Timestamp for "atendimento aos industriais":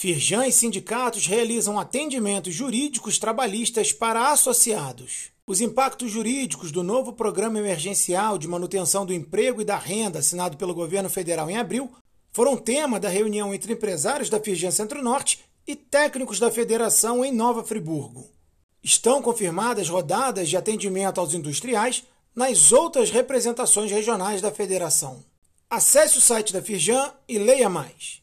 20.56-22.04